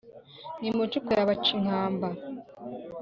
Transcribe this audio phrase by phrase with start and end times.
[0.61, 2.07] n’imicuko ya bacinkamba.